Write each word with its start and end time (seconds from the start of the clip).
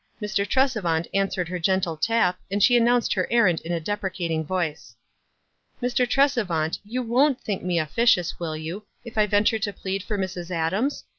Mr. 0.19 0.43
Tresevant 0.47 1.05
answered 1.13 1.47
her 1.47 1.59
gentle 1.59 1.95
tap, 1.95 2.39
and 2.49 2.63
she 2.63 2.75
announced 2.75 3.13
her 3.13 3.27
errand 3.29 3.61
in 3.61 3.71
a 3.71 3.79
deprecating 3.79 4.43
voice. 4.43 4.95
"Mr. 5.79 6.07
Tresevant, 6.09 6.79
you 6.83 7.03
won't 7.03 7.39
think 7.39 7.61
me 7.61 7.77
officious, 7.77 8.39
will 8.39 8.57
you, 8.57 8.83
if 9.05 9.15
I 9.15 9.27
venture 9.27 9.59
to 9.59 9.71
plead 9.71 10.01
for 10.01 10.17
Mrs. 10.17 10.49
Adams? 10.49 11.03